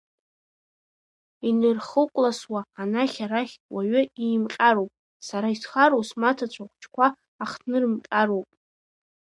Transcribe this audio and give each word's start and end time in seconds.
Инырхыкәласуа 1.47 2.61
анахь-арахь 2.81 3.55
уаҩы 3.73 4.01
иимҟьароуп, 4.25 4.91
сара 5.27 5.47
исхароу 5.55 6.03
смаҭацәа 6.09 6.63
хәҷқәа 6.69 7.05
ахҭнырмҟьароуп. 7.43 8.49